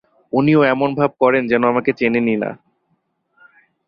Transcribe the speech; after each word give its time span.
উনিও 0.33 0.61
এমন 0.65 0.89
ভাব 0.95 1.11
করেন 1.21 1.43
যেন 1.47 1.63
আমাকে 1.71 1.91
চেনেন 1.93 2.27
না। 2.43 2.49